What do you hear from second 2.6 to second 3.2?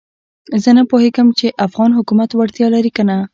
لري کنه.